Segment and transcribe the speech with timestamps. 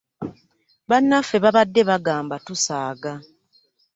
[0.89, 3.13] Bannaffe babadde bagamba tusaaga.